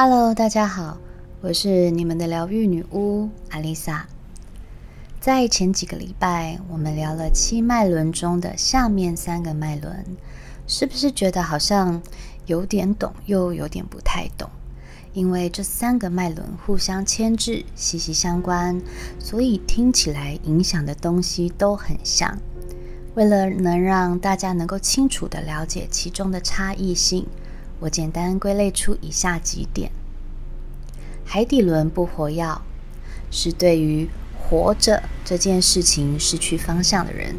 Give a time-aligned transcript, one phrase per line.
[0.00, 0.96] Hello，大家好，
[1.40, 4.06] 我是你们的疗愈女巫阿丽萨。
[5.18, 10.04] 在前几个礼拜，我们聊了七脉轮中的下面三个脉轮，
[10.68, 12.00] 是不是觉得好像
[12.46, 14.48] 有点懂，又有点不太懂？
[15.14, 18.80] 因为这三个脉轮互相牵制，息息相关，
[19.18, 22.38] 所以听起来影响的东西都很像。
[23.16, 27.26] 为了能让大家能够清楚地了解其中的差异性，
[27.80, 29.92] 我简单归类出以下几点：
[31.24, 32.60] 海底轮不活跃，
[33.30, 37.36] 是对于活着这件事情失去方向的人，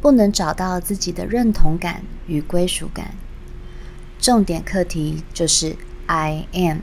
[0.00, 3.14] 不能找到自己的认同感与归属感。
[4.18, 6.78] 重点课题就是 I am，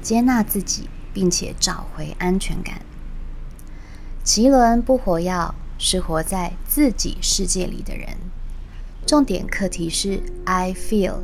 [0.00, 2.80] 接纳自己，并且找回安全感。
[4.24, 8.16] 脐轮不活跃，是活在自己世界里的人。
[9.06, 11.20] 重点课题是 I feel，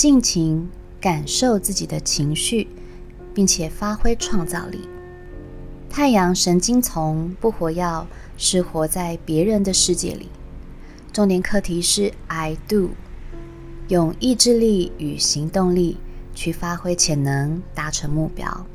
[0.00, 0.66] 尽情
[0.98, 2.68] 感受自己的情绪，
[3.34, 4.88] 并且发挥创造力。
[5.90, 8.06] 太阳神经丛不活跃，
[8.38, 10.30] 是活在别人的世界里。
[11.12, 12.92] 重点课题是 I do。
[13.88, 15.98] 用意志力与行动力
[16.34, 18.66] 去发挥潜能，达成目标。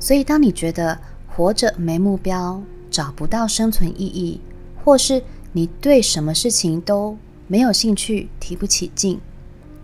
[0.00, 4.40] 所以，当你觉得活着没目标，找不到生存意义，
[4.82, 9.20] 或是你对什么事情都没有兴趣，提不起劲，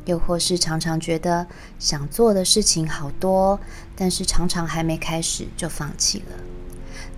[0.04, 1.46] 又或是常常觉得
[1.78, 3.58] 想做的事情好多，
[3.94, 6.36] 但是常常还没开始就放弃了，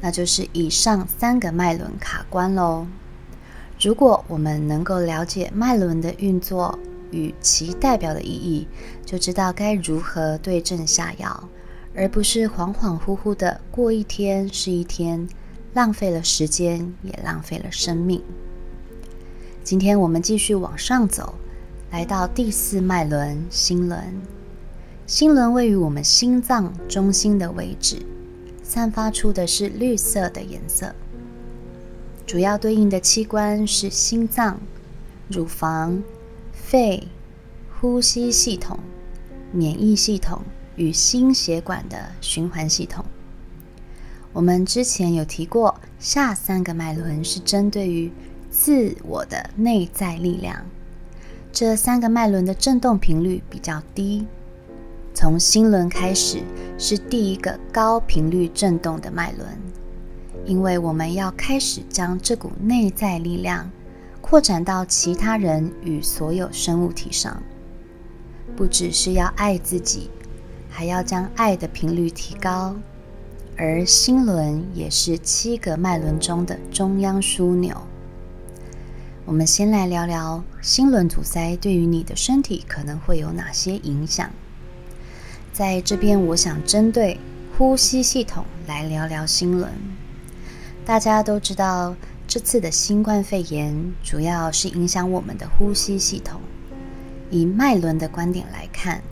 [0.01, 2.87] 那就是以上三个脉轮卡关喽。
[3.81, 6.79] 如果我们能够了解脉轮的运作，
[7.11, 8.67] 与其代表的意义，
[9.05, 11.49] 就知道该如何对症下药，
[11.95, 15.29] 而不是恍恍惚惚的过一天是一天，
[15.75, 18.23] 浪费了时间，也浪费了生命。
[19.63, 21.35] 今天我们继续往上走，
[21.95, 24.21] 来到第四脉轮心轮。
[25.07, 28.05] 心轮位于我们心脏中心的位置，
[28.65, 30.93] 散发出的是绿色的颜色，
[32.27, 34.59] 主要对应的器官是心脏、
[35.29, 36.03] 乳房。
[36.53, 37.07] 肺、
[37.79, 38.77] 呼吸系统、
[39.53, 40.43] 免疫系统
[40.75, 43.05] 与心血管的循环系统。
[44.33, 48.11] 我们之前有提过，下三个脉轮是针对于
[48.51, 50.67] 自我的内在力量。
[51.55, 54.27] 这三个脉轮的振动频率比较低，
[55.15, 56.43] 从心轮开始
[56.77, 59.49] 是第一个高频率振动的脉轮，
[60.45, 63.71] 因为我们要开始将这股内在力量。
[64.21, 67.41] 扩展到其他人与所有生物体上，
[68.57, 70.11] 不只是要爱自己，
[70.69, 72.75] 还要将爱的频率提高。
[73.57, 77.77] 而心轮也是七个脉轮中的中央枢纽。
[79.27, 84.31] 我们先来聊聊心轮阻塞对于你的身体可能会有哪些影响。
[85.53, 87.19] 在这边，我想针对
[87.57, 89.73] 呼吸系统来聊聊心轮。
[90.85, 91.95] 大家都知道。
[92.27, 96.41] 这次的新冠肺炎主要是影响我们的呼吸系统。
[97.31, 99.03] 以脉轮的观点来看，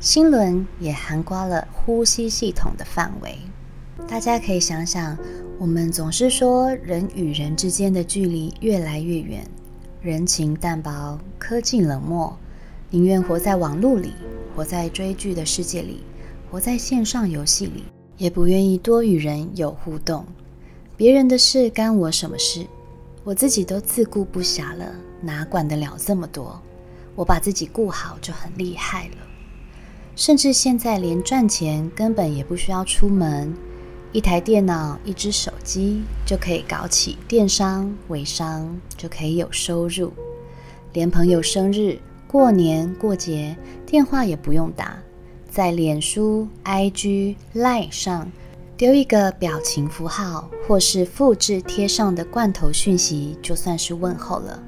[0.00, 3.38] 心轮也涵盖了呼吸系统的范围。
[4.10, 5.16] 大家可以想想，
[5.56, 9.46] 我们总是说人与人之间的距离越来越远，
[10.02, 12.36] 人情淡薄，科技冷漠，
[12.90, 14.14] 宁愿活在网络里，
[14.56, 16.00] 活在追剧的世界里，
[16.50, 17.84] 活在线上游戏里，
[18.18, 20.26] 也不愿意多与人有互动。
[20.96, 22.66] 别人的事干我什么事？
[23.22, 26.60] 我自己都自顾不暇了，哪管得了这么多？
[27.14, 29.16] 我把自己顾好就很厉害了。
[30.16, 33.54] 甚至现在连赚钱根本也不需要出门，
[34.12, 40.12] 一台电脑、一只手机就可以搞起电商、微商，就可以有收入。
[40.92, 43.56] 连朋友生日、过年过节，
[43.86, 44.98] 电话也不用打，
[45.48, 48.30] 在脸书、IG、Line 上。
[48.76, 54.60] 丢一个表情符号，或是复制贴上的罐头讯息，就算是问候了。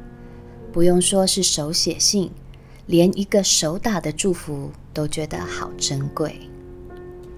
[0.70, 2.30] 不用说是手写信，
[2.84, 6.38] 连一个手打的祝福都觉得好珍贵。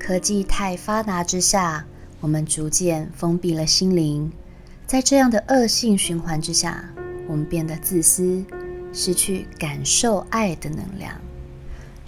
[0.00, 1.86] 科技太发达之下，
[2.24, 4.32] 我们逐渐封闭了心灵。
[4.86, 6.82] 在这样的恶性循环之下，
[7.28, 8.42] 我们变得自私，
[8.94, 11.20] 失去感受爱的能量，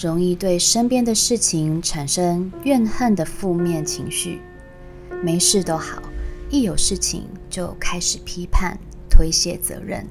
[0.01, 4.41] 容易对身边的事情产生怨恨的负面情绪。
[5.23, 6.03] 没事都好，
[6.49, 8.79] 一有事情就开始批判、
[9.11, 10.07] 推卸责任，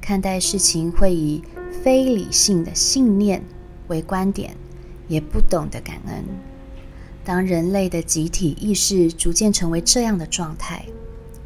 [0.00, 1.44] 看待事情会以
[1.84, 3.44] 非理性的信念
[3.88, 4.56] 为观点，
[5.08, 6.24] 也不懂得感恩。
[7.26, 10.86] 当人类的集体意识逐渐成为这样的状态，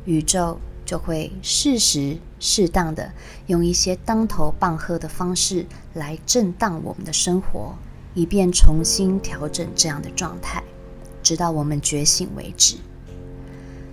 [0.05, 3.11] 宇宙就会适时、适当的
[3.47, 7.75] 用一些当头棒喝的方式来震荡我们的生活，
[8.13, 10.63] 以便重新调整这样的状态，
[11.23, 12.77] 直到我们觉醒为止。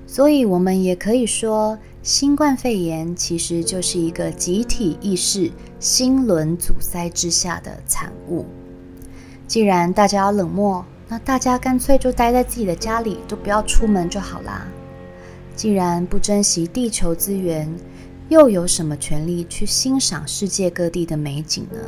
[0.06, 5.50] 所以，我们也可以说，新冠肺炎其实就是一个集体意识
[5.80, 8.45] 心轮阻塞之下的产物。
[9.48, 14.68] 既然大家要冷漠，那大家干脆就待在自己的家里，都不要出门就好啦。
[15.56, 17.68] 既然不珍惜地球资源，
[18.30, 21.80] 又有什么权利去欣赏世界各地的美景呢？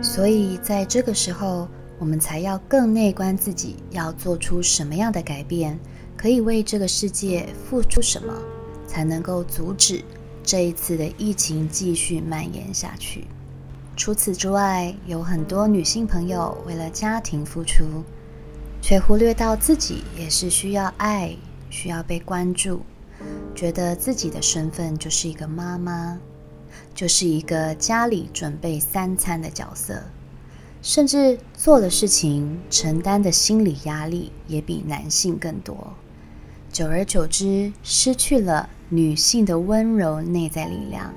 [0.00, 1.68] 所以，在这个时候，
[1.98, 5.76] 我们才要更内观自己，要做出什么样的改变，
[6.16, 8.32] 可以为这个世界付出什么，
[8.86, 10.04] 才能够阻止
[10.44, 13.26] 这一次的疫情继续蔓延下去。
[13.96, 17.84] 除此之外，有很多女性朋友为了家庭付出，
[18.80, 21.36] 却忽略到自己也是需要爱、
[21.70, 22.82] 需要被关注，
[23.54, 26.18] 觉得自己的身份就是一个妈妈。
[26.94, 30.02] 就是一个家里准备三餐的角色，
[30.82, 35.94] 甚至做的事情承担的心理压力也比男性更多。
[36.72, 41.14] 久而久之，失去了女性的温柔内在力量，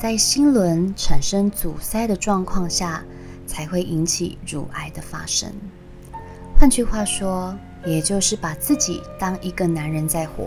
[0.00, 3.04] 在心轮产生阻塞的状况下，
[3.46, 5.52] 才会引起乳癌的发生。
[6.60, 10.46] 换句话说，也就是把自己当一个男人在活，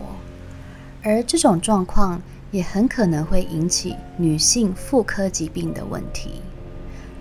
[1.02, 2.22] 而这种状况。
[2.52, 6.40] 也很可能会引起女性妇科疾病的问题，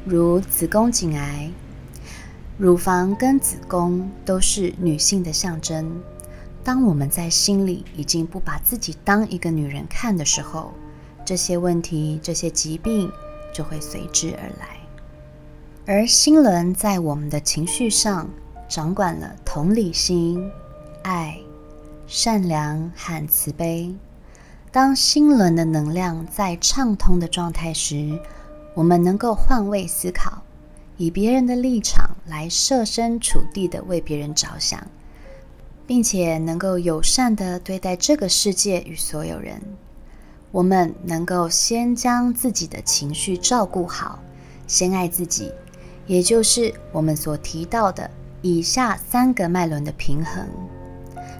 [0.05, 1.50] 如子宫颈癌。
[2.59, 6.03] 乳房跟子宫都是女性的象征。
[6.62, 10.75] 当我们在心里已经不把自己当一个女人看的时候，
[11.25, 13.11] 这些问题、这些疾病
[13.55, 14.77] 就会随之而来。
[15.87, 18.29] 而心轮在我们的情绪上
[18.73, 20.51] 掌管了同理心、
[21.03, 21.39] 爱、
[22.07, 23.95] 善良和慈悲。
[24.71, 28.19] 当心轮的能量在畅通的状态时，
[28.73, 30.43] 我们能够换位思考，
[30.97, 34.83] 以别人的立场来设身处地的为别人着想，
[35.87, 39.61] 并且能够友善的对待这个世界与所有人。
[40.51, 44.19] 我们能够先将自己的情绪照顾好，
[44.67, 45.53] 先爱自己，
[46.07, 48.11] 也就是我们所提到的
[48.43, 50.44] 以下三个脉轮的平衡。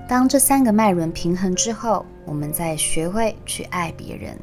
[0.09, 4.37] 当这三个脉轮平衡之后，我们再学会去爱别人，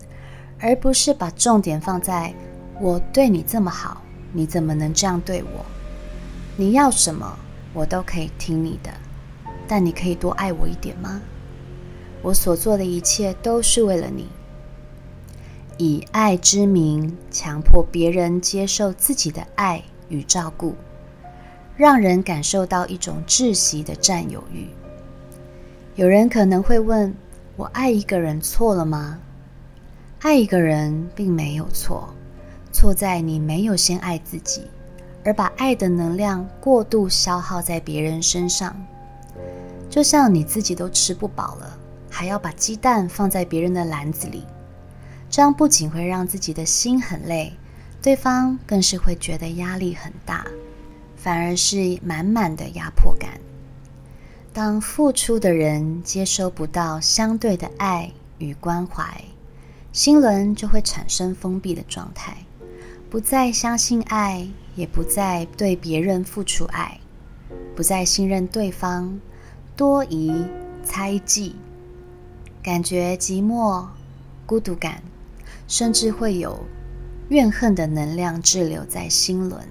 [0.59, 2.33] 而不是把重点放在
[2.81, 4.01] “我对你这么好，
[4.33, 5.65] 你怎么能这样对我？
[6.57, 7.37] 你要什么，
[7.73, 8.91] 我都可以听你的，
[9.67, 11.21] 但你可以多爱我一点吗？
[12.21, 14.27] 我所做的一切都是为了你。”
[15.77, 20.75] 以爱之名，强迫别人接受自己的爱与照顾，
[21.79, 24.67] 让人感受到一种窒息的占有欲。
[25.95, 27.15] 有人可能会问：
[27.55, 29.17] 我爱一个人错了吗？
[30.19, 32.13] 爱一个人并没有错，
[32.73, 34.63] 错在你没有先爱自己，
[35.23, 38.75] 而把爱的能量过度消耗在别人身上。
[39.89, 41.77] 就像你自己都吃不饱了，
[42.09, 44.43] 还要把鸡蛋放在别人的篮子里，
[45.29, 47.53] 这样不仅会让自己的心很累，
[48.01, 50.45] 对方更是会觉得压力很大，
[51.21, 53.41] 反而是满满的压迫感。
[54.53, 59.21] 当付出的人接收不到相对的爱与关怀，
[59.91, 62.37] 心轮就会产生封闭的状态，
[63.09, 66.99] 不再相信爱，也不再对别人付出爱，
[67.75, 69.19] 不再信任对方，
[69.75, 70.33] 多疑、
[70.83, 71.55] 猜忌，
[72.63, 73.85] 感觉寂寞、
[74.45, 75.03] 孤独感，
[75.67, 76.65] 甚至会有
[77.27, 79.67] 怨恨的能量滞留在心轮。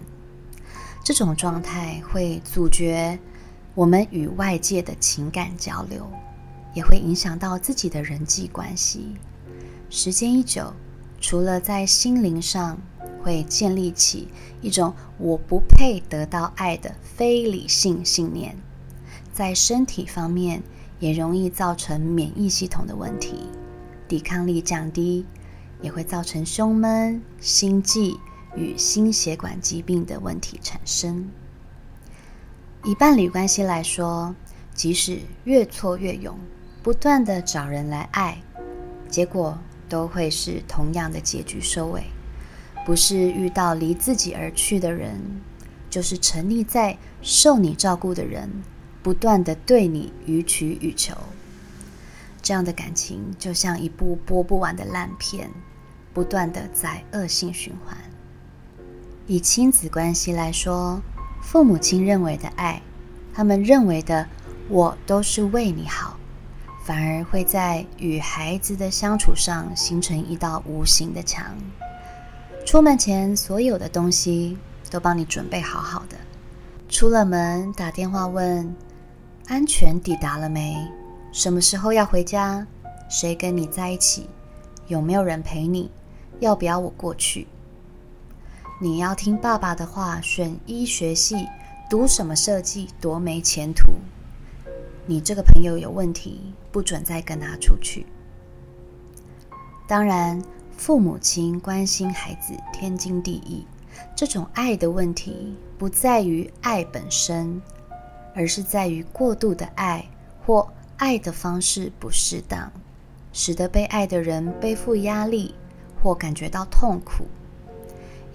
[1.09, 3.19] 这种状态会阻绝。
[3.75, 6.07] 我们与外界的情感交流，
[6.75, 9.17] 也会影响到自己的人际关系。
[9.89, 10.71] 时间一久，
[11.19, 12.79] 除了在心灵上
[13.23, 14.29] 会建立起
[14.61, 18.55] 一种我不配得到爱的非理性信念，
[19.33, 20.63] 在身体方面
[21.01, 23.47] 也容易造成免疫系统的问题，
[24.07, 25.25] 抵抗力降低，
[25.81, 28.15] 也会造成胸闷、心悸
[28.57, 31.31] 与心血管疾病的问题产生。
[32.85, 34.35] 以伴侣关系来说，
[34.75, 36.39] 即使越挫越勇，
[36.83, 38.41] 不断地找人来爱，
[39.09, 42.05] 结果都会是同样的结局收尾。
[42.87, 45.21] 不是遇到离自己而去的人，
[45.91, 48.49] 就是沉溺在受你照顾的人，
[49.03, 51.15] 不断地对你予取予求。
[52.41, 55.51] 这样的感情就像一部播不完的烂片，
[56.15, 57.99] 不断地在恶性循环。
[59.31, 61.03] 以亲子关系来说，
[61.43, 62.81] 父母亲认为的爱，
[63.35, 64.27] 他们认为的
[64.71, 66.17] 我都是为你好，
[66.83, 71.45] 反而会在与孩子的相处上形成一道无形的墙。
[72.65, 74.57] 出门前所有的东西
[74.91, 76.17] 都帮你准备好好的，
[76.89, 78.75] 出了门打电话问
[79.47, 80.75] 安全抵达了没？
[81.33, 82.67] 什么时候要回家？
[83.11, 84.31] 谁跟你在一起？
[84.87, 85.91] 有没有人陪你？
[86.41, 87.47] 要不要我过去？
[88.81, 91.49] 你要听爸爸的话，选医学系，
[91.91, 93.91] 读什么设计多没前途。
[95.05, 98.07] 你这个朋友有问题，不准再跟他出去。
[99.89, 100.41] 当然，
[100.77, 103.67] 父母亲关心孩子天经地义。
[104.15, 107.61] 这种爱的问题不在于爱本身，
[108.33, 110.09] 而是在于过度的爱
[110.47, 112.71] 或爱的方式不适当，
[113.33, 115.53] 使得被爱的人背负压力
[116.01, 117.25] 或感觉到痛苦。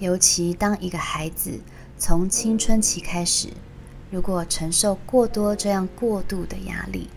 [0.04, 1.62] 尤其当一个孩子
[1.98, 3.48] 从青春期开始，
[4.12, 7.10] 如果承受过多这样过度的压力，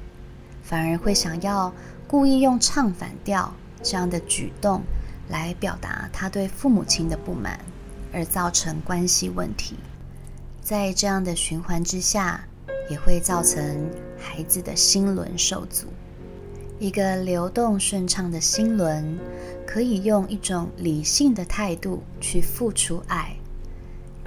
[0.62, 1.74] 反而会想要
[2.06, 3.52] 故意用唱反调
[3.82, 4.84] 这样的举动
[5.28, 7.58] 来表达他对父母亲的不满，
[8.12, 9.74] 而造成关系问题。
[10.62, 12.46] 在这样的循环之下，
[12.88, 15.88] 也会造成孩子的心轮受阻。
[16.78, 19.18] 一个流动顺畅的心轮，
[19.66, 23.34] 可以用一种理性的态度去付出爱，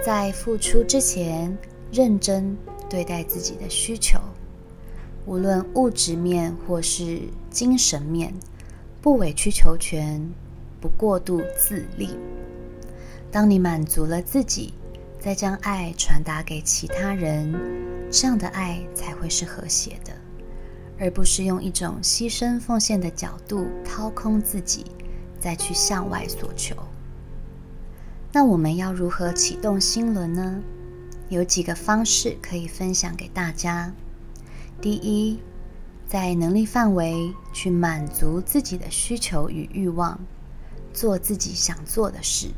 [0.03, 1.55] 在付出之前，
[1.91, 2.57] 认真
[2.89, 4.19] 对待自己的需求，
[5.27, 8.33] 无论物质面或是精神面，
[8.99, 10.19] 不委曲求全，
[10.81, 12.17] 不过度自立。
[13.31, 14.73] 当你满足了自己，
[15.19, 17.53] 再将爱传达给其他人，
[18.09, 20.11] 这样的爱才会是和谐的。
[20.99, 24.85] 而不是用一种牺牲奉献的角度掏空自己，
[25.39, 26.75] 再去向外索求。
[28.31, 30.61] 那我们要如何启动心轮呢？
[31.29, 33.93] 有几个方式可以分享给大家。
[34.81, 35.39] 第一，
[36.07, 40.19] 在能力范围去满足自己的需求与欲望，
[40.93, 42.49] 做自己想做的事。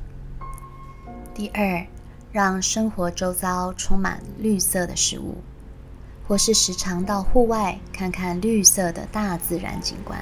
[1.33, 1.85] 第二，
[2.31, 5.37] 让生活周遭充满绿色的事物。
[6.31, 10.17] 或是时常到户外看看绿色的大自然景观。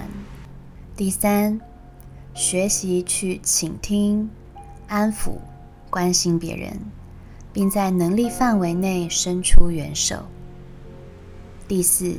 [0.95, 1.61] 第三，
[2.33, 4.27] 学习去倾听、
[4.87, 5.33] 安抚、
[5.87, 6.79] 关心别人，
[7.53, 10.25] 并在能力范围内伸出援手。
[11.67, 12.17] 第四，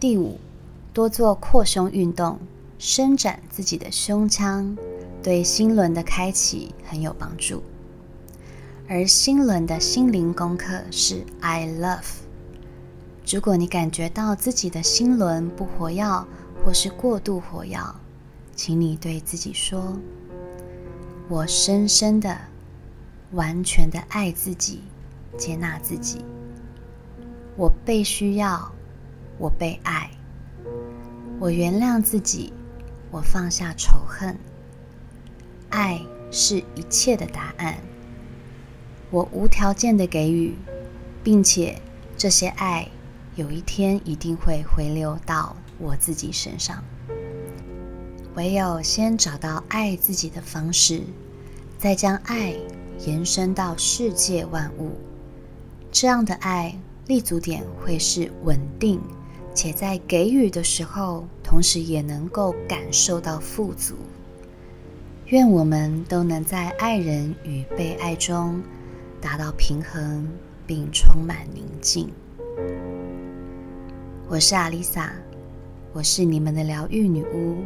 [0.00, 0.40] 第五，
[0.92, 2.40] 多做扩胸运动，
[2.76, 4.76] 伸展自己的胸腔。
[5.26, 7.60] 对心轮的开启很有帮助，
[8.88, 12.20] 而心轮的心灵功课是 I love。
[13.28, 16.24] 如果你感觉到自己的心轮不活跃，
[16.64, 17.76] 或是过度活跃，
[18.54, 19.98] 请你对自己说
[21.28, 22.38] ：“我深深的、
[23.32, 24.82] 完全的爱自己，
[25.36, 26.24] 接纳自己。
[27.56, 28.70] 我被需要，
[29.38, 30.08] 我被爱。
[31.40, 32.52] 我原谅自己，
[33.10, 34.38] 我放下仇恨。”
[35.76, 37.76] 爱是一切的答案。
[39.10, 40.54] 我无条件的给予，
[41.22, 41.78] 并且
[42.16, 42.88] 这些爱
[43.34, 46.82] 有一天一定会回流到我自己身上。
[48.36, 51.02] 唯有先找到爱自己的方式，
[51.76, 52.54] 再将爱
[53.06, 54.92] 延伸到世界万物，
[55.92, 56.74] 这样的爱
[57.06, 58.98] 立足点会是稳定，
[59.54, 63.94] 且在给予的时候，同时也能够感受到富足。
[65.30, 68.62] 愿我们都能在爱人与被爱中
[69.20, 70.24] 达到平衡，
[70.64, 72.08] 并充满宁静。
[74.28, 75.12] 我是阿丽萨，
[75.92, 77.56] 我是你们的疗愈女巫，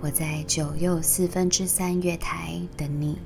[0.00, 3.18] 我在九又四分之三月台等你。